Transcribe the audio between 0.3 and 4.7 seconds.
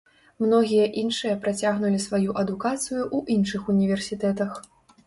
Многія іншыя працягнулі сваю адукацыю ў іншых універсітэтах.